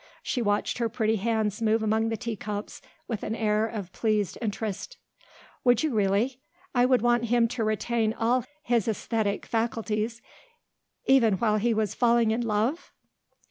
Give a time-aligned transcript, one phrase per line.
[0.23, 4.97] She watched her pretty hands move among the teacups with an air of pleased interest.
[5.63, 6.41] "Would you really?
[6.75, 10.19] You would want him to retain all his æsthetic faculties
[11.05, 12.91] even while he was falling in love?